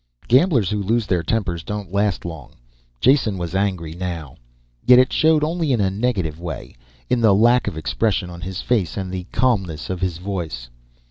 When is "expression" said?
7.77-8.27